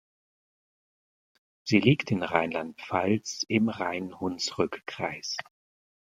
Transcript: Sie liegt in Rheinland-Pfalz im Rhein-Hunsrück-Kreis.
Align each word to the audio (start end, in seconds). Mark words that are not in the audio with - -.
Sie 1.63 1.79
liegt 1.79 2.09
in 2.09 2.23
Rheinland-Pfalz 2.23 3.45
im 3.47 3.69
Rhein-Hunsrück-Kreis. 3.69 5.37